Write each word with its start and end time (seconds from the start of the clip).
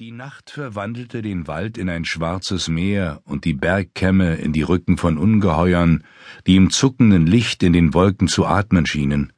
Die 0.00 0.12
Nacht 0.12 0.48
verwandelte 0.48 1.20
den 1.20 1.46
Wald 1.46 1.76
in 1.76 1.90
ein 1.90 2.06
schwarzes 2.06 2.68
Meer 2.68 3.20
und 3.26 3.44
die 3.44 3.52
Bergkämme 3.52 4.36
in 4.36 4.54
die 4.54 4.62
Rücken 4.62 4.96
von 4.96 5.18
Ungeheuern, 5.18 6.04
die 6.46 6.56
im 6.56 6.70
zuckenden 6.70 7.26
Licht 7.26 7.62
in 7.62 7.74
den 7.74 7.92
Wolken 7.92 8.26
zu 8.26 8.46
atmen 8.46 8.86
schienen. 8.86 9.34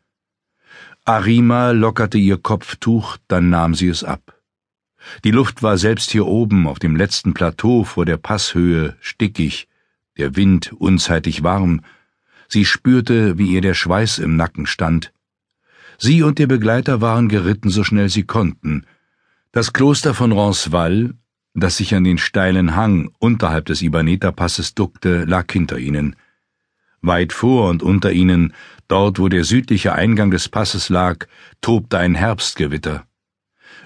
Arima 1.04 1.72
lockerte 1.72 2.16
ihr 2.16 2.38
Kopftuch, 2.38 3.16
dann 3.26 3.50
nahm 3.50 3.74
sie 3.74 3.88
es 3.88 4.04
ab. 4.04 4.40
Die 5.24 5.32
Luft 5.32 5.64
war 5.64 5.78
selbst 5.78 6.12
hier 6.12 6.26
oben 6.26 6.68
auf 6.68 6.78
dem 6.78 6.94
letzten 6.94 7.34
Plateau 7.34 7.82
vor 7.82 8.06
der 8.06 8.18
Passhöhe 8.18 8.96
stickig, 9.00 9.66
der 10.16 10.36
Wind 10.36 10.72
unzeitig 10.74 11.42
warm. 11.42 11.80
Sie 12.46 12.66
spürte, 12.66 13.36
wie 13.36 13.50
ihr 13.50 13.62
der 13.62 13.74
Schweiß 13.74 14.20
im 14.20 14.36
Nacken 14.36 14.66
stand. 14.66 15.12
Sie 15.98 16.22
und 16.22 16.38
ihr 16.38 16.46
Begleiter 16.46 17.00
waren 17.00 17.28
geritten, 17.28 17.68
so 17.68 17.82
schnell 17.82 18.10
sie 18.10 18.22
konnten, 18.22 18.86
das 19.52 19.74
Kloster 19.74 20.14
von 20.14 20.32
Roncesvalles, 20.32 21.10
das 21.54 21.76
sich 21.76 21.94
an 21.94 22.04
den 22.04 22.16
steilen 22.16 22.74
Hang 22.74 23.10
unterhalb 23.18 23.66
des 23.66 23.82
Ibaneta-Passes 23.82 24.74
duckte, 24.74 25.24
lag 25.24 25.52
hinter 25.52 25.78
ihnen. 25.78 26.16
Weit 27.02 27.34
vor 27.34 27.68
und 27.68 27.82
unter 27.82 28.12
ihnen, 28.12 28.54
dort 28.88 29.18
wo 29.18 29.28
der 29.28 29.44
südliche 29.44 29.92
Eingang 29.92 30.30
des 30.30 30.48
Passes 30.48 30.88
lag, 30.88 31.26
tobte 31.60 31.98
ein 31.98 32.14
Herbstgewitter. 32.14 33.06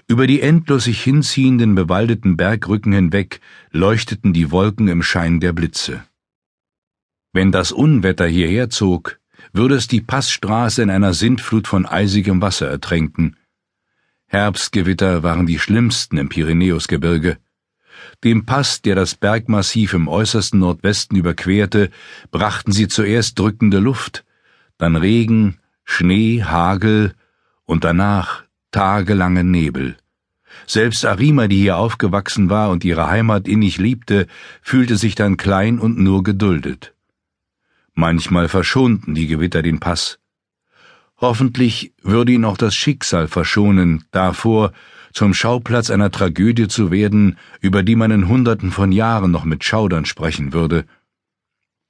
Über 0.06 0.28
die 0.28 0.40
endlos 0.40 0.84
sich 0.84 1.02
hinziehenden 1.02 1.74
bewaldeten 1.74 2.36
Bergrücken 2.36 2.92
hinweg 2.92 3.40
leuchteten 3.72 4.32
die 4.32 4.52
Wolken 4.52 4.86
im 4.86 5.02
Schein 5.02 5.40
der 5.40 5.52
Blitze. 5.52 6.04
Wenn 7.32 7.50
das 7.50 7.72
Unwetter 7.72 8.26
hierher 8.26 8.70
zog, 8.70 9.18
würde 9.52 9.74
es 9.74 9.88
die 9.88 10.00
Passstraße 10.00 10.82
in 10.82 10.90
einer 10.90 11.12
Sintflut 11.12 11.66
von 11.66 11.86
eisigem 11.86 12.40
Wasser 12.40 12.68
ertränken, 12.68 13.36
Herbstgewitter 14.28 15.22
waren 15.22 15.46
die 15.46 15.58
schlimmsten 15.58 16.18
im 16.18 16.28
Pyrenäusgebirge. 16.28 17.38
Dem 18.24 18.44
Pass, 18.44 18.82
der 18.82 18.94
das 18.94 19.14
Bergmassiv 19.14 19.94
im 19.94 20.08
äußersten 20.08 20.60
Nordwesten 20.60 21.16
überquerte, 21.16 21.90
brachten 22.30 22.72
sie 22.72 22.88
zuerst 22.88 23.38
drückende 23.38 23.78
Luft, 23.78 24.24
dann 24.78 24.96
Regen, 24.96 25.58
Schnee, 25.84 26.42
Hagel 26.42 27.14
und 27.64 27.84
danach 27.84 28.42
tagelange 28.72 29.44
Nebel. 29.44 29.96
Selbst 30.66 31.04
Arima, 31.04 31.46
die 31.46 31.58
hier 31.58 31.76
aufgewachsen 31.76 32.50
war 32.50 32.70
und 32.70 32.84
ihre 32.84 33.08
Heimat 33.08 33.46
innig 33.46 33.78
liebte, 33.78 34.26
fühlte 34.62 34.96
sich 34.96 35.14
dann 35.14 35.36
klein 35.36 35.78
und 35.78 35.98
nur 35.98 36.22
geduldet. 36.22 36.94
Manchmal 37.94 38.48
verschonten 38.48 39.14
die 39.14 39.26
Gewitter 39.26 39.62
den 39.62 39.80
Pass, 39.80 40.18
Hoffentlich 41.18 41.94
würde 42.02 42.32
ihn 42.32 42.44
auch 42.44 42.58
das 42.58 42.74
Schicksal 42.74 43.26
verschonen, 43.26 44.04
davor, 44.10 44.72
zum 45.12 45.32
Schauplatz 45.32 45.88
einer 45.88 46.10
Tragödie 46.10 46.68
zu 46.68 46.90
werden, 46.90 47.38
über 47.60 47.82
die 47.82 47.96
man 47.96 48.10
in 48.10 48.28
Hunderten 48.28 48.70
von 48.70 48.92
Jahren 48.92 49.30
noch 49.30 49.44
mit 49.44 49.64
Schaudern 49.64 50.04
sprechen 50.04 50.52
würde. 50.52 50.84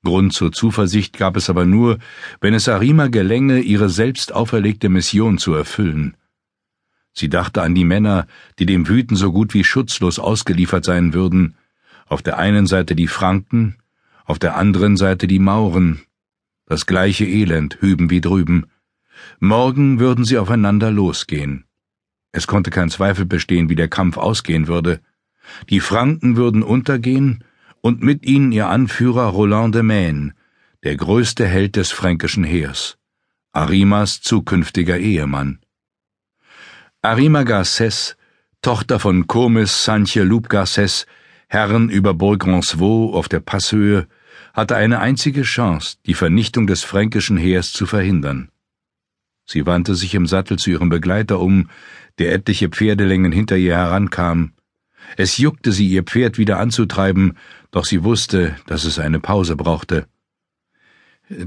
Grund 0.05 0.33
zur 0.33 0.53
Zuversicht 0.53 1.19
gab 1.19 1.37
es 1.37 1.51
aber 1.51 1.67
nur, 1.67 1.99
wenn 2.41 2.55
es 2.55 2.69
Arima 2.69 3.09
gelänge, 3.09 3.59
ihre 3.59 3.89
selbst 3.89 4.33
auferlegte 4.33 4.89
Mission 4.89 5.39
zu 5.39 5.55
erfüllen. 5.55 6.17
Sie 7.13 7.29
dachte 7.29 7.63
an 7.63 7.75
die 7.75 7.85
Männer, 7.85 8.29
die 8.61 8.67
dem 8.67 8.87
Wüten 8.87 9.17
so 9.17 9.33
gut 9.33 9.55
wie 9.55 9.65
schutzlos 9.65 10.21
ausgeliefert 10.21 10.85
sein 10.85 11.13
würden, 11.13 11.57
auf 12.07 12.23
der 12.23 12.39
einen 12.39 12.69
Seite 12.69 12.95
die 12.95 13.09
Franken, 13.09 13.77
auf 14.25 14.39
der 14.39 14.57
anderen 14.57 14.97
Seite 14.97 15.27
die 15.27 15.41
Mauren, 15.41 16.03
das 16.67 16.87
gleiche 16.87 17.25
Elend 17.25 17.79
hüben 17.81 18.11
wie 18.11 18.21
drüben, 18.21 18.67
Morgen 19.41 20.01
würden 20.01 20.25
sie 20.25 20.39
aufeinander 20.39 20.91
losgehen. 20.91 21.65
Es 22.33 22.47
konnte 22.47 22.71
kein 22.71 22.91
Zweifel 22.91 23.25
bestehen, 23.25 23.69
wie 23.69 23.77
der 23.77 23.89
Kampf 23.89 24.17
ausgehen 24.17 24.69
würde. 24.69 25.01
Die 25.71 25.81
Franken 25.81 26.37
würden 26.37 26.63
untergehen 26.63 27.45
und 27.81 28.03
mit 28.03 28.27
ihnen 28.27 28.53
ihr 28.53 28.69
Anführer 28.69 29.27
Roland 29.27 29.75
de 29.75 29.83
Maine, 29.83 30.35
der 30.83 30.97
größte 30.97 31.47
Held 31.47 31.77
des 31.77 31.93
fränkischen 31.93 32.45
Heers, 32.45 32.99
Arimas 33.53 34.21
zukünftiger 34.21 34.99
Ehemann. 34.99 35.61
Arima 37.03 37.41
Garcès, 37.41 38.17
Tochter 38.61 38.99
von 38.99 39.27
Comes 39.27 39.85
Saint-Loup 39.85 40.49
Garcès, 40.49 41.07
Herren 41.49 41.89
über 41.89 42.15
Bourg-Roncevaux 42.15 43.15
auf 43.15 43.29
der 43.29 43.41
Passhöhe, 43.41 44.09
hatte 44.53 44.77
eine 44.77 44.99
einzige 44.99 45.43
Chance, 45.43 45.99
die 46.07 46.15
Vernichtung 46.15 46.67
des 46.67 46.83
fränkischen 46.83 47.37
Heers 47.37 47.73
zu 47.73 47.87
verhindern. 47.87 48.51
Sie 49.47 49.65
wandte 49.65 49.95
sich 49.95 50.15
im 50.15 50.27
Sattel 50.27 50.59
zu 50.59 50.71
ihrem 50.71 50.89
Begleiter 50.89 51.41
um, 51.41 51.71
der 52.19 52.33
etliche 52.33 52.69
Pferdelängen 52.69 53.33
hinter 53.33 53.57
ihr 53.57 53.77
herankam. 53.77 54.53
Es 55.17 55.39
juckte 55.39 55.71
sie, 55.71 55.87
ihr 55.87 56.03
Pferd 56.03 56.37
wieder 56.37 56.59
anzutreiben, 56.59 57.39
doch 57.71 57.85
sie 57.85 58.03
wusste, 58.03 58.57
dass 58.67 58.85
es 58.85 58.99
eine 58.99 59.21
Pause 59.21 59.55
brauchte. 59.55 60.07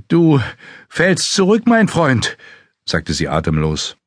Du 0.07 0.41
fällst 0.87 1.33
zurück, 1.33 1.63
mein 1.65 1.87
Freund, 1.87 2.37
sagte 2.85 3.13
sie 3.13 3.27
atemlos. 3.27 3.97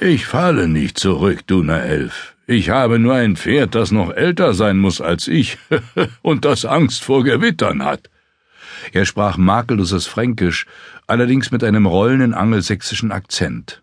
Ich 0.00 0.26
falle 0.26 0.68
nicht 0.68 0.98
zurück, 0.98 1.46
Duna 1.46 1.80
Elf. 1.80 2.36
Ich 2.46 2.70
habe 2.70 2.98
nur 2.98 3.14
ein 3.14 3.36
Pferd, 3.36 3.74
das 3.74 3.90
noch 3.90 4.10
älter 4.10 4.54
sein 4.54 4.78
muss 4.78 5.00
als 5.00 5.28
ich 5.28 5.58
und 6.22 6.44
das 6.44 6.64
Angst 6.64 7.04
vor 7.04 7.22
Gewittern 7.22 7.84
hat. 7.84 8.08
Er 8.92 9.04
sprach 9.04 9.36
makelloses 9.36 10.06
Fränkisch, 10.06 10.66
allerdings 11.06 11.50
mit 11.50 11.64
einem 11.64 11.86
rollenden 11.86 12.34
angelsächsischen 12.34 13.12
Akzent. 13.12 13.82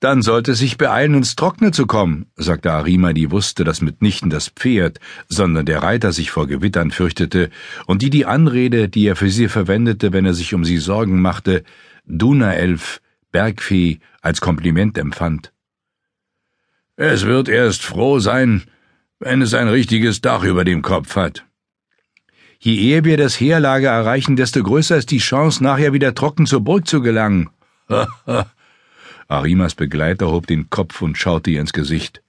Dann 0.00 0.22
sollte 0.22 0.54
sich 0.54 0.78
beeilen, 0.78 1.14
ins 1.14 1.34
Trockene 1.34 1.72
zu 1.72 1.86
kommen, 1.86 2.26
sagte 2.36 2.72
Arima, 2.72 3.12
die 3.12 3.32
wusste, 3.32 3.64
dass 3.64 3.80
mitnichten 3.82 4.30
das 4.30 4.48
Pferd, 4.48 5.00
sondern 5.28 5.66
der 5.66 5.82
Reiter 5.82 6.12
sich 6.12 6.30
vor 6.30 6.46
Gewittern 6.46 6.92
fürchtete 6.92 7.50
und 7.86 8.02
die 8.02 8.10
die 8.10 8.24
Anrede, 8.24 8.88
die 8.88 9.06
er 9.06 9.16
für 9.16 9.28
sie 9.28 9.48
verwendete, 9.48 10.12
wenn 10.12 10.24
er 10.24 10.34
sich 10.34 10.54
um 10.54 10.64
sie 10.64 10.78
Sorgen 10.78 11.20
machte, 11.20 11.64
Dunaelf, 12.04 13.00
Bergvieh, 13.32 13.98
als 14.22 14.40
Kompliment 14.40 14.96
empfand. 14.98 15.52
Es 16.94 17.26
wird 17.26 17.48
erst 17.48 17.84
froh 17.84 18.20
sein, 18.20 18.62
wenn 19.18 19.42
es 19.42 19.52
ein 19.52 19.68
richtiges 19.68 20.20
Dach 20.20 20.44
über 20.44 20.64
dem 20.64 20.82
Kopf 20.82 21.16
hat. 21.16 21.44
Je 22.60 22.90
eher 22.90 23.04
wir 23.04 23.16
das 23.16 23.38
Heerlager 23.38 23.90
erreichen, 23.90 24.34
desto 24.34 24.62
größer 24.62 24.96
ist 24.96 25.10
die 25.10 25.18
Chance, 25.18 25.62
nachher 25.62 25.92
wieder 25.92 26.14
trocken 26.14 26.46
zur 26.46 26.60
Burg 26.60 26.88
zu 26.88 27.00
gelangen. 27.00 27.50
Arimas 29.28 29.74
Begleiter 29.74 30.28
hob 30.28 30.46
den 30.46 30.68
Kopf 30.68 31.00
und 31.00 31.16
schaute 31.16 31.50
ihr 31.50 31.60
ins 31.60 31.72
Gesicht. 31.72 32.22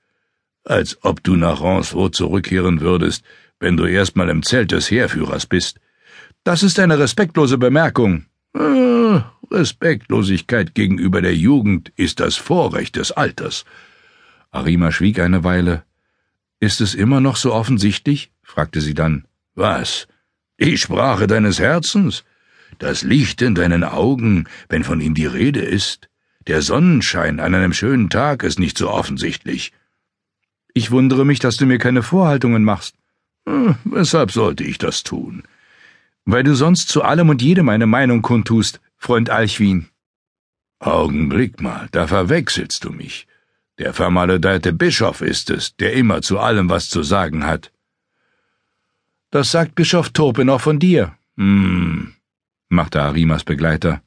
Als 0.64 1.00
ob 1.04 1.24
du 1.24 1.36
nach 1.36 1.62
Roncevaux 1.62 2.16
zurückkehren 2.16 2.82
würdest, 2.82 3.24
wenn 3.60 3.76
du 3.76 3.86
erstmal 3.86 4.30
im 4.30 4.44
Zelt 4.44 4.72
des 4.72 4.92
Heerführers 4.92 5.46
bist. 5.46 5.80
Das 6.44 6.64
ist 6.64 6.80
eine 6.80 7.00
respektlose 7.00 7.58
Bemerkung. 7.58 8.26
Äh, 8.54 9.22
Respektlosigkeit 9.52 10.76
gegenüber 10.76 11.22
der 11.22 11.36
Jugend 11.36 11.92
ist 11.96 12.20
das 12.20 12.36
Vorrecht 12.36 12.96
des 12.96 13.12
Alters. 13.12 13.66
Arima 14.52 14.92
schwieg 14.92 15.20
eine 15.20 15.44
Weile. 15.44 15.84
Ist 16.60 16.82
es 16.82 16.94
immer 16.94 17.20
noch 17.20 17.36
so 17.36 17.54
offensichtlich? 17.54 18.32
fragte 18.44 18.82
sie 18.82 18.94
dann. 18.94 19.26
Was? 19.56 20.08
Die 20.62 20.78
Sprache 20.78 21.26
deines 21.28 21.60
Herzens, 21.60 22.26
das 22.80 23.04
Licht 23.04 23.42
in 23.42 23.56
deinen 23.56 23.86
Augen, 23.86 24.46
wenn 24.68 24.84
von 24.84 25.00
ihm 25.00 25.14
die 25.14 25.26
Rede 25.26 25.62
ist, 25.62 26.10
der 26.48 26.62
Sonnenschein 26.62 27.40
an 27.40 27.56
einem 27.56 27.74
schönen 27.74 28.10
Tag 28.10 28.44
ist 28.44 28.60
nicht 28.60 28.78
so 28.78 28.90
offensichtlich. 28.90 29.72
Ich 30.74 30.92
wundere 30.92 31.26
mich, 31.26 31.40
dass 31.40 31.56
du 31.56 31.66
mir 31.66 31.78
keine 31.78 32.04
Vorhaltungen 32.04 32.64
machst. 32.64 32.96
Hm, 33.48 33.76
weshalb 33.86 34.32
sollte 34.32 34.66
ich 34.66 34.78
das 34.78 35.04
tun? 35.04 35.44
Weil 36.26 36.44
du 36.44 36.54
sonst 36.56 36.90
zu 36.90 37.04
allem 37.04 37.30
und 37.30 37.42
jedem 37.42 37.70
eine 37.70 37.88
Meinung 37.88 38.22
kundtust, 38.22 38.82
Freund 38.98 39.30
Alchwin. 39.30 39.88
Augenblick 40.80 41.62
mal, 41.62 41.88
da 41.92 42.06
verwechselst 42.06 42.84
du 42.84 42.92
mich. 42.92 43.28
Der 43.78 43.94
vermaledeite 43.94 44.74
Bischof 44.74 45.22
ist 45.22 45.50
es, 45.50 45.76
der 45.78 45.94
immer 45.94 46.22
zu 46.22 46.38
allem 46.38 46.70
was 46.70 46.90
zu 46.90 47.02
sagen 47.02 47.46
hat. 47.46 47.72
Das 49.32 49.52
sagt 49.52 49.76
Bischof 49.76 50.10
Turpin 50.10 50.50
auch 50.50 50.62
von 50.62 50.80
dir. 50.80 51.16
Hm, 51.38 52.14
machte 52.70 53.02
Arimas 53.02 53.44
Begleiter. 53.44 54.02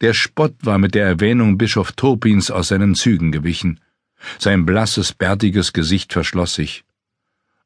Der 0.00 0.14
Spott 0.14 0.54
war 0.62 0.78
mit 0.78 0.94
der 0.94 1.06
Erwähnung 1.06 1.58
Bischof 1.58 1.92
Turpins 1.92 2.50
aus 2.50 2.68
seinen 2.68 2.94
Zügen 2.94 3.32
gewichen. 3.32 3.80
Sein 4.38 4.64
blasses, 4.64 5.12
bärtiges 5.12 5.72
Gesicht 5.72 6.12
verschloss 6.12 6.54
sich. 6.54 6.84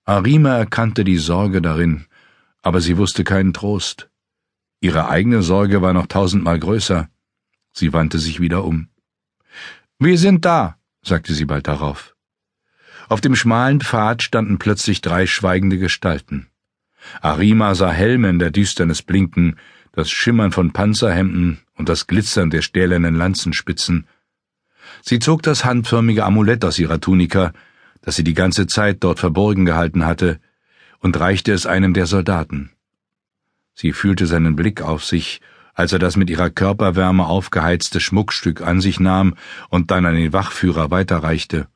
Arima 0.07 0.57
erkannte 0.57 1.05
die 1.05 1.19
Sorge 1.19 1.61
darin, 1.61 2.07
aber 2.63 2.81
sie 2.81 2.97
wusste 2.97 3.23
keinen 3.23 3.53
Trost. 3.53 4.09
Ihre 4.81 5.09
eigene 5.11 5.43
Sorge 5.43 5.83
war 5.83 5.93
noch 5.93 6.07
tausendmal 6.07 6.59
größer. 6.59 7.11
Sie 7.73 7.93
wandte 7.93 8.19
sich 8.19 8.41
wieder 8.41 8.65
um. 8.65 8.89
Wir 9.99 10.17
sind 10.17 10.47
da, 10.47 10.79
sagte 11.03 11.35
sie 11.35 11.45
bald 11.45 11.69
darauf. 11.69 12.16
Auf 13.09 13.21
dem 13.21 13.37
schmalen 13.37 13.81
Pfad 13.81 14.23
standen 14.23 14.59
plötzlich 14.59 15.01
drei 15.01 15.27
schweigende 15.27 15.79
Gestalten. 15.79 16.49
Arima 17.21 17.75
sah 17.75 17.91
Helme 17.91 18.29
in 18.31 18.39
der 18.39 18.51
Düsternis 18.51 19.03
blinken, 19.03 19.57
das 19.93 20.11
Schimmern 20.11 20.53
von 20.53 20.73
Panzerhemden 20.73 21.59
und 21.75 21.89
das 21.89 22.07
Glitzern 22.07 22.51
der 22.51 22.63
stählernen 22.63 23.15
Lanzenspitzen. 23.15 24.07
Sie 25.03 25.19
zog 25.19 25.43
das 25.43 25.65
handförmige 25.65 26.25
Amulett 26.25 26.65
aus 26.65 26.79
ihrer 26.79 27.01
Tunika, 27.01 27.53
das 28.03 28.17
sie 28.17 28.25
die 28.25 28.35
ganze 28.35 28.67
Zeit 28.67 28.99
dort 29.01 29.19
verborgen 29.19 29.65
gehalten 29.65 30.05
hatte, 30.05 30.41
und 30.99 31.19
reichte 31.19 31.53
es 31.53 31.67
einem 31.67 31.95
der 31.95 32.07
Soldaten. 32.07 32.71
Sie 33.75 33.93
fühlte 33.93 34.27
seinen 34.27 34.57
Blick 34.57 34.83
auf 34.83 35.05
sich, 35.05 35.41
als 35.75 35.93
er 35.93 35.99
das 35.99 36.17
mit 36.17 36.31
ihrer 36.31 36.51
Körperwärme 36.51 37.27
aufgeheizte 37.27 38.01
Schmuckstück 38.01 38.63
an 38.63 38.81
sich 38.81 38.99
nahm 38.99 39.35
und 39.69 39.91
dann 39.91 40.07
an 40.07 40.15
den 40.15 40.33
Wachführer 40.33 40.91
weiterreichte. 40.91 41.69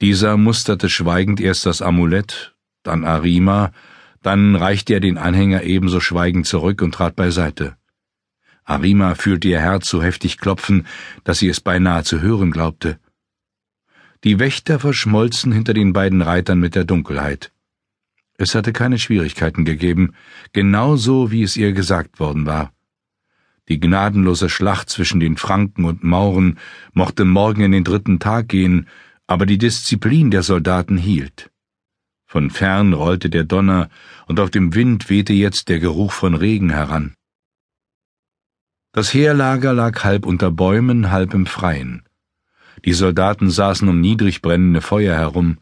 Dieser 0.00 0.36
musterte 0.36 0.88
schweigend 0.88 1.40
erst 1.40 1.66
das 1.66 1.80
Amulett, 1.80 2.54
dann 2.82 3.04
Arima, 3.04 3.72
dann 4.22 4.56
reichte 4.56 4.94
er 4.94 5.00
den 5.00 5.18
Anhänger 5.18 5.62
ebenso 5.62 6.00
schweigend 6.00 6.46
zurück 6.46 6.82
und 6.82 6.92
trat 6.92 7.14
beiseite. 7.14 7.76
Arima 8.64 9.14
fühlte 9.14 9.48
ihr 9.48 9.60
Herz 9.60 9.88
so 9.88 10.02
heftig 10.02 10.38
klopfen, 10.38 10.86
dass 11.22 11.38
sie 11.38 11.48
es 11.48 11.60
beinahe 11.60 12.02
zu 12.02 12.20
hören 12.22 12.50
glaubte. 12.50 12.98
Die 14.24 14.38
Wächter 14.38 14.80
verschmolzen 14.80 15.52
hinter 15.52 15.74
den 15.74 15.92
beiden 15.92 16.22
Reitern 16.22 16.58
mit 16.58 16.74
der 16.74 16.84
Dunkelheit. 16.84 17.52
Es 18.36 18.54
hatte 18.54 18.72
keine 18.72 18.98
Schwierigkeiten 18.98 19.64
gegeben, 19.64 20.14
genauso 20.52 21.30
wie 21.30 21.42
es 21.42 21.56
ihr 21.56 21.72
gesagt 21.72 22.18
worden 22.18 22.46
war. 22.46 22.72
Die 23.68 23.78
gnadenlose 23.78 24.48
Schlacht 24.48 24.90
zwischen 24.90 25.20
den 25.20 25.36
Franken 25.36 25.84
und 25.84 26.02
Mauren 26.02 26.58
mochte 26.92 27.24
morgen 27.24 27.62
in 27.62 27.72
den 27.72 27.84
dritten 27.84 28.18
Tag 28.18 28.48
gehen, 28.48 28.88
aber 29.26 29.46
die 29.46 29.58
Disziplin 29.58 30.30
der 30.30 30.42
Soldaten 30.42 30.96
hielt. 30.96 31.50
Von 32.26 32.50
fern 32.50 32.92
rollte 32.92 33.30
der 33.30 33.44
Donner, 33.44 33.88
und 34.26 34.40
auf 34.40 34.50
dem 34.50 34.74
Wind 34.74 35.10
wehte 35.10 35.32
jetzt 35.32 35.68
der 35.68 35.78
Geruch 35.78 36.12
von 36.12 36.34
Regen 36.34 36.70
heran. 36.70 37.14
Das 38.92 39.12
Heerlager 39.12 39.72
lag 39.72 40.04
halb 40.04 40.26
unter 40.26 40.50
Bäumen, 40.50 41.10
halb 41.10 41.34
im 41.34 41.46
Freien. 41.46 42.04
Die 42.84 42.92
Soldaten 42.92 43.50
saßen 43.50 43.88
um 43.88 44.00
niedrig 44.00 44.42
brennende 44.42 44.80
Feuer 44.80 45.16
herum, 45.16 45.58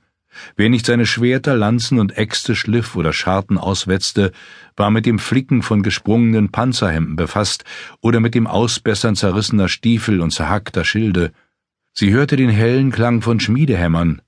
Wer 0.56 0.70
nicht 0.70 0.86
seine 0.86 1.06
Schwerter, 1.06 1.54
Lanzen 1.54 1.98
und 1.98 2.16
Äxte 2.16 2.56
schliff 2.56 2.96
oder 2.96 3.12
Scharten 3.12 3.58
auswetzte, 3.58 4.32
war 4.76 4.90
mit 4.90 5.06
dem 5.06 5.18
Flicken 5.18 5.62
von 5.62 5.82
gesprungenen 5.82 6.50
Panzerhemden 6.50 7.16
befasst 7.16 7.64
oder 8.00 8.20
mit 8.20 8.34
dem 8.34 8.46
Ausbessern 8.46 9.14
zerrissener 9.14 9.68
Stiefel 9.68 10.20
und 10.20 10.30
zerhackter 10.30 10.84
Schilde. 10.84 11.32
Sie 11.92 12.12
hörte 12.12 12.36
den 12.36 12.50
hellen 12.50 12.90
Klang 12.90 13.22
von 13.22 13.40
Schmiedehämmern, 13.40 14.22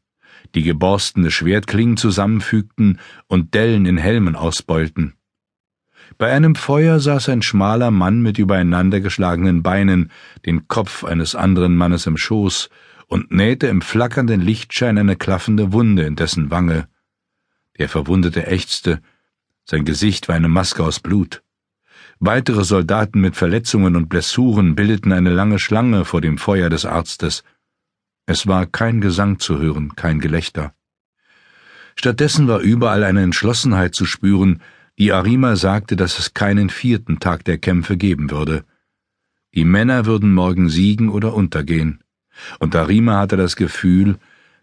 die 0.54 0.62
geborstene 0.62 1.30
Schwertklingen 1.30 1.96
zusammenfügten 1.96 3.00
und 3.26 3.54
Dellen 3.54 3.86
in 3.86 3.96
Helmen 3.96 4.36
ausbeulten. 4.36 5.14
Bei 6.18 6.30
einem 6.30 6.54
Feuer 6.54 7.00
saß 7.00 7.30
ein 7.30 7.42
schmaler 7.42 7.90
Mann 7.90 8.22
mit 8.22 8.38
übereinandergeschlagenen 8.38 9.62
Beinen, 9.62 10.10
den 10.44 10.68
Kopf 10.68 11.04
eines 11.04 11.34
anderen 11.34 11.74
Mannes 11.76 12.06
im 12.06 12.16
Schoß, 12.16 12.68
und 13.06 13.32
nähte 13.32 13.66
im 13.66 13.80
flackernden 13.80 14.40
Lichtschein 14.40 14.98
eine 14.98 15.16
klaffende 15.16 15.72
Wunde 15.72 16.04
in 16.04 16.16
dessen 16.16 16.50
Wange. 16.50 16.88
Der 17.78 17.88
Verwundete 17.88 18.46
ächzte, 18.46 19.00
sein 19.64 19.84
Gesicht 19.84 20.28
war 20.28 20.36
eine 20.36 20.48
Maske 20.48 20.84
aus 20.84 21.00
Blut. 21.00 21.42
Weitere 22.20 22.64
Soldaten 22.64 23.20
mit 23.20 23.34
Verletzungen 23.34 23.96
und 23.96 24.08
Blessuren 24.08 24.74
bildeten 24.74 25.12
eine 25.12 25.30
lange 25.30 25.58
Schlange 25.58 26.04
vor 26.04 26.20
dem 26.20 26.38
Feuer 26.38 26.70
des 26.70 26.84
Arztes. 26.84 27.44
Es 28.26 28.46
war 28.46 28.66
kein 28.66 29.00
Gesang 29.00 29.38
zu 29.38 29.58
hören, 29.58 29.96
kein 29.96 30.20
Gelächter. 30.20 30.74
Stattdessen 31.96 32.48
war 32.48 32.60
überall 32.60 33.04
eine 33.04 33.22
Entschlossenheit 33.22 33.94
zu 33.94 34.04
spüren, 34.04 34.60
die 34.98 35.12
Arima 35.12 35.56
sagte, 35.56 35.96
dass 35.96 36.18
es 36.18 36.34
keinen 36.34 36.70
vierten 36.70 37.20
Tag 37.20 37.44
der 37.44 37.58
Kämpfe 37.58 37.96
geben 37.96 38.30
würde. 38.30 38.64
Die 39.54 39.64
Männer 39.64 40.06
würden 40.06 40.32
morgen 40.32 40.68
siegen 40.68 41.08
oder 41.08 41.34
untergehen 41.34 42.04
und 42.58 42.74
Darima 42.74 43.18
hatte 43.18 43.36
das 43.36 43.56
Gefühl, 43.56 44.18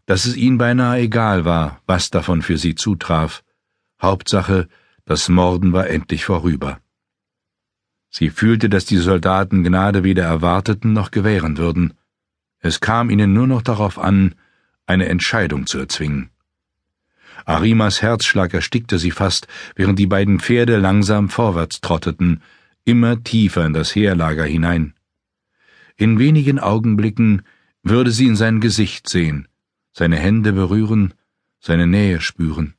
dass 0.05 0.25
es 0.25 0.35
ihnen 0.35 0.57
beinahe 0.57 0.99
egal 0.99 1.45
war, 1.45 1.81
was 1.85 2.09
davon 2.09 2.41
für 2.41 2.57
sie 2.57 2.75
zutraf. 2.75 3.43
Hauptsache, 4.01 4.67
das 5.05 5.29
Morden 5.29 5.73
war 5.73 5.87
endlich 5.87 6.25
vorüber. 6.25 6.79
Sie 8.09 8.29
fühlte, 8.29 8.67
dass 8.69 8.85
die 8.85 8.97
Soldaten 8.97 9.63
Gnade 9.63 10.03
weder 10.03 10.23
erwarteten 10.23 10.91
noch 10.93 11.11
gewähren 11.11 11.57
würden. 11.57 11.93
Es 12.61 12.79
kam 12.79 13.09
ihnen 13.09 13.33
nur 13.33 13.47
noch 13.47 13.61
darauf 13.61 13.99
an, 13.99 14.35
eine 14.85 15.09
Entscheidung 15.09 15.65
zu 15.65 15.79
erzwingen. 15.79 16.29
Arimas 17.45 18.01
Herzschlag 18.01 18.53
erstickte 18.53 18.99
sie 18.99 19.11
fast, 19.11 19.47
während 19.75 19.97
die 19.97 20.07
beiden 20.07 20.39
Pferde 20.39 20.77
langsam 20.77 21.29
vorwärts 21.29 21.81
trotteten, 21.81 22.41
immer 22.85 23.23
tiefer 23.23 23.65
in 23.65 23.73
das 23.73 23.95
Heerlager 23.95 24.45
hinein. 24.45 24.93
In 25.97 26.19
wenigen 26.19 26.59
Augenblicken 26.59 27.41
würde 27.83 28.11
sie 28.11 28.27
in 28.27 28.35
sein 28.35 28.59
Gesicht 28.59 29.09
sehen, 29.09 29.47
seine 29.91 30.17
Hände 30.17 30.53
berühren, 30.53 31.13
seine 31.59 31.87
Nähe 31.87 32.21
spüren. 32.21 32.75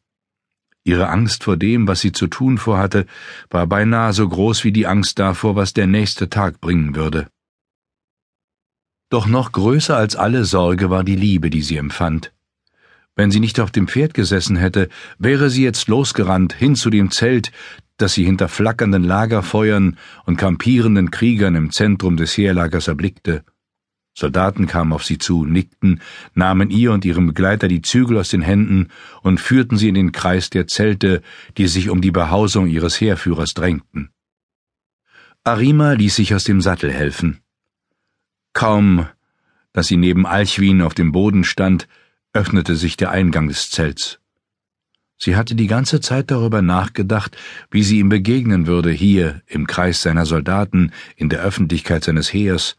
Ihre 0.85 1.09
Angst 1.09 1.45
vor 1.45 1.57
dem, 1.57 1.87
was 1.87 2.01
sie 2.01 2.13
zu 2.13 2.27
tun 2.27 2.59
vorhatte, 2.59 3.07
war 3.51 3.67
beinahe 3.67 4.13
so 4.13 4.29
groß 4.29 4.65
wie 4.65 4.73
die 4.73 4.87
Angst 4.87 5.19
davor, 5.19 5.55
was 5.55 5.73
der 5.73 5.87
nächste 5.87 6.29
Tag 6.29 6.61
bringen 6.61 6.97
würde. 6.97 7.29
Doch 9.13 9.27
noch 9.27 9.53
größer 9.53 9.95
als 9.95 10.17
alle 10.17 10.47
Sorge 10.47 10.89
war 10.89 11.05
die 11.05 11.17
Liebe, 11.17 11.51
die 11.51 11.61
sie 11.61 11.77
empfand. 11.77 12.33
Wenn 13.15 13.31
sie 13.31 13.41
nicht 13.41 13.61
auf 13.61 13.71
dem 13.71 13.87
Pferd 13.87 14.15
gesessen 14.15 14.57
hätte, 14.57 14.89
wäre 15.19 15.51
sie 15.51 15.63
jetzt 15.63 15.87
losgerannt 15.89 16.55
hin 16.55 16.77
zu 16.77 16.89
dem 16.89 17.11
Zelt, 17.11 17.53
das 17.99 18.15
sie 18.15 18.25
hinter 18.25 18.49
flackernden 18.49 19.05
Lagerfeuern 19.05 19.99
und 20.25 20.39
kampierenden 20.39 21.11
Kriegern 21.11 21.57
im 21.57 21.73
Zentrum 21.73 22.17
des 22.17 22.39
Heerlagers 22.39 22.89
erblickte. 22.89 23.45
Soldaten 24.15 24.67
kamen 24.67 24.95
auf 24.95 25.05
sie 25.05 25.19
zu, 25.19 25.45
nickten, 25.45 26.01
nahmen 26.33 26.71
ihr 26.71 26.91
und 26.91 27.05
ihrem 27.05 27.27
Begleiter 27.27 27.69
die 27.69 27.83
Zügel 27.83 28.17
aus 28.17 28.31
den 28.31 28.41
Händen 28.41 28.89
und 29.21 29.41
führten 29.41 29.77
sie 29.77 29.91
in 29.91 29.95
den 29.95 30.13
Kreis 30.13 30.49
der 30.49 30.69
Zelte, 30.69 31.21
die 31.59 31.69
sich 31.69 31.91
um 31.91 32.01
die 32.01 32.13
Behausung 32.13 32.67
ihres 32.67 32.99
Heerführers 32.99 33.53
drängten. 33.53 34.09
Arima 35.45 35.93
ließ 35.93 36.17
sich 36.17 36.35
aus 36.35 36.45
dem 36.45 36.63
Sattel 36.63 36.91
helfen. 36.91 37.43
Kaum, 38.53 39.07
dass 39.73 39.89
sie 39.89 39.97
neben 39.97 40.27
Alchwin 40.27 40.83
auf 40.83 40.95
dem 40.95 41.13
Boden 41.13 41.45
stand, 41.45 41.89
öffnete 42.33 42.77
sich 42.77 42.97
der 42.97 43.11
Eingang 43.11 43.49
des 43.49 43.71
Zelts. 43.71 44.19
Sie 45.19 45.37
hatte 45.37 45.55
die 45.55 45.69
ganze 45.69 46.01
Zeit 46.01 46.31
darüber 46.31 46.63
nachgedacht, 46.63 47.37
wie 47.71 47.83
sie 47.83 47.99
ihm 47.99 48.09
begegnen 48.09 48.67
würde, 48.67 48.91
hier 48.91 49.43
im 49.47 49.67
Kreis 49.67 50.03
seiner 50.03 50.27
Soldaten, 50.27 50.93
in 51.17 51.29
der 51.29 51.43
Öffentlichkeit 51.43 52.05
seines 52.05 52.33
Heers, 52.33 52.77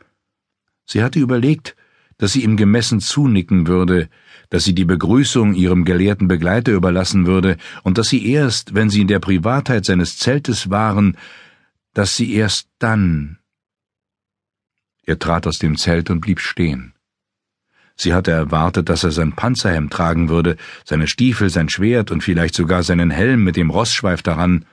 Sie 0.85 1.03
hatte 1.03 1.19
überlegt, 1.19 1.75
dass 2.17 2.33
sie 2.33 2.43
ihm 2.43 2.57
gemessen 2.57 2.99
zunicken 2.99 3.67
würde, 3.67 4.09
dass 4.49 4.63
sie 4.63 4.75
die 4.75 4.85
Begrüßung 4.85 5.55
ihrem 5.55 5.83
gelehrten 5.85 6.27
Begleiter 6.27 6.71
überlassen 6.71 7.25
würde 7.25 7.57
und 7.83 7.97
dass 7.97 8.09
sie 8.09 8.29
erst, 8.29 8.75
wenn 8.75 8.89
sie 8.89 9.01
in 9.01 9.07
der 9.07 9.19
Privatheit 9.19 9.85
seines 9.85 10.17
Zeltes 10.17 10.69
waren, 10.69 11.17
dass 11.93 12.15
sie 12.15 12.33
erst 12.33 12.69
dann. 12.79 13.39
Er 15.05 15.19
trat 15.19 15.47
aus 15.47 15.59
dem 15.59 15.77
Zelt 15.77 16.09
und 16.09 16.21
blieb 16.21 16.39
stehen. 16.39 16.93
Sie 17.95 18.13
hatte 18.13 18.31
erwartet, 18.31 18.89
dass 18.89 19.03
er 19.03 19.11
sein 19.11 19.33
Panzerhemd 19.33 19.93
tragen 19.93 20.29
würde, 20.29 20.57
seine 20.83 21.07
Stiefel, 21.07 21.49
sein 21.49 21.69
Schwert 21.69 22.09
und 22.09 22.23
vielleicht 22.23 22.55
sogar 22.55 22.83
seinen 22.83 23.11
Helm 23.11 23.43
mit 23.43 23.55
dem 23.55 23.69
Rossschweif 23.69 24.23
daran, 24.23 24.65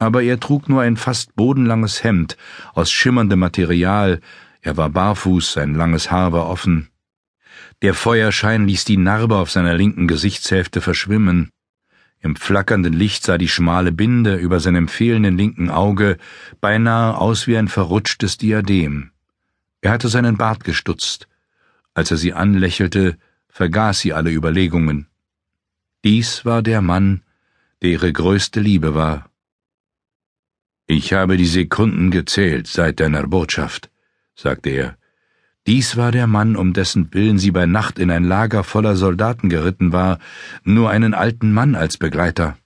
aber 0.00 0.22
er 0.22 0.40
trug 0.40 0.68
nur 0.68 0.80
ein 0.80 0.96
fast 0.96 1.36
bodenlanges 1.36 2.02
Hemd 2.02 2.38
aus 2.72 2.90
schimmerndem 2.90 3.38
Material, 3.38 4.20
er 4.62 4.76
war 4.76 4.88
barfuß, 4.88 5.52
sein 5.52 5.74
langes 5.74 6.10
Haar 6.10 6.32
war 6.32 6.48
offen. 6.48 6.88
Der 7.82 7.94
Feuerschein 7.94 8.66
ließ 8.66 8.84
die 8.84 8.96
Narbe 8.96 9.36
auf 9.36 9.50
seiner 9.50 9.74
linken 9.74 10.06
Gesichtshälfte 10.06 10.80
verschwimmen. 10.80 11.50
Im 12.20 12.36
flackernden 12.36 12.92
Licht 12.92 13.24
sah 13.24 13.38
die 13.38 13.48
schmale 13.48 13.92
Binde 13.92 14.36
über 14.36 14.60
seinem 14.60 14.88
fehlenden 14.88 15.36
linken 15.36 15.70
Auge 15.70 16.16
beinahe 16.60 17.16
aus 17.16 17.46
wie 17.46 17.56
ein 17.56 17.68
verrutschtes 17.68 18.38
Diadem. 18.38 19.10
Er 19.80 19.92
hatte 19.92 20.08
seinen 20.08 20.36
Bart 20.36 20.64
gestutzt. 20.64 21.28
Als 21.94 22.10
er 22.10 22.16
sie 22.16 22.32
anlächelte, 22.32 23.18
vergaß 23.48 24.00
sie 24.00 24.12
alle 24.12 24.30
Überlegungen. 24.30 25.08
Dies 26.04 26.44
war 26.44 26.62
der 26.62 26.82
Mann, 26.82 27.22
der 27.82 27.90
ihre 27.90 28.12
größte 28.12 28.60
Liebe 28.60 28.94
war. 28.94 29.30
Ich 30.86 31.12
habe 31.12 31.36
die 31.36 31.46
Sekunden 31.46 32.10
gezählt 32.10 32.66
seit 32.66 33.00
deiner 33.00 33.26
Botschaft 33.26 33.90
sagte 34.40 34.70
er. 34.70 34.96
Dies 35.66 35.96
war 35.96 36.10
der 36.10 36.26
Mann, 36.26 36.56
um 36.56 36.72
dessen 36.72 37.12
Willen 37.12 37.38
sie 37.38 37.50
bei 37.50 37.66
Nacht 37.66 37.98
in 37.98 38.10
ein 38.10 38.24
Lager 38.24 38.64
voller 38.64 38.96
Soldaten 38.96 39.50
geritten 39.50 39.92
war, 39.92 40.18
nur 40.64 40.90
einen 40.90 41.14
alten 41.14 41.52
Mann 41.52 41.74
als 41.74 41.98
Begleiter. 41.98 42.56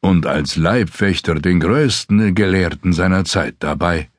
Und 0.00 0.26
als 0.26 0.56
Leibwächter 0.56 1.36
den 1.36 1.60
größten 1.60 2.34
Gelehrten 2.34 2.92
seiner 2.92 3.24
Zeit 3.24 3.56
dabei, 3.60 4.10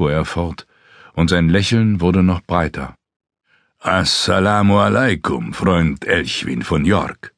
fuhr 0.00 0.12
er 0.12 0.24
fort, 0.24 0.66
und 1.12 1.28
sein 1.28 1.50
Lächeln 1.50 2.00
wurde 2.00 2.22
noch 2.22 2.40
breiter. 2.40 2.96
Assalamu 3.78 4.78
alaikum, 4.78 5.52
Freund 5.52 6.06
Elchwin 6.06 6.62
von 6.62 6.86
York. 6.86 7.34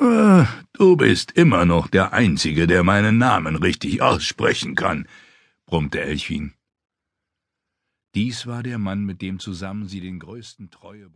Ah, 0.00 0.48
du 0.72 0.96
bist 0.96 1.30
immer 1.42 1.64
noch 1.64 1.86
der 1.86 2.12
Einzige, 2.12 2.66
der 2.66 2.82
meinen 2.82 3.18
Namen 3.18 3.54
richtig 3.54 4.02
aussprechen 4.02 4.74
kann, 4.74 5.06
brummte 5.66 6.00
Elchwin. 6.00 6.54
Dies 8.16 8.44
war 8.48 8.64
der 8.64 8.78
Mann, 8.78 9.04
mit 9.04 9.22
dem 9.22 9.38
zusammen 9.38 9.86
sie 9.86 10.00
den 10.00 10.18
größten 10.18 10.72
Treue 10.72 11.08